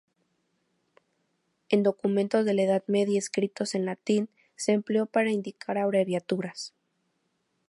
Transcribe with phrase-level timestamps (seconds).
[1.69, 6.73] En documentos de la Edad Media escritos en latín, se empleó para indicar abreviaturas.